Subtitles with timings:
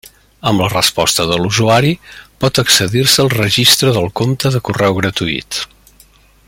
[0.51, 1.91] Amb la resposta de l'usuari,
[2.45, 5.65] pot accedir-se al registre del compte de correu gratuït.